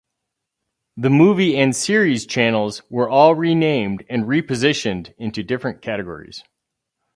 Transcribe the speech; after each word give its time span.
The 0.97 1.11
movie 1.11 1.55
and 1.59 1.75
series 1.75 2.25
channels 2.25 2.81
were 2.89 3.07
all 3.07 3.35
renamed 3.35 4.03
and 4.09 4.23
repositioned 4.25 5.13
into 5.19 5.43
different 5.43 5.83
categories. 5.83 6.43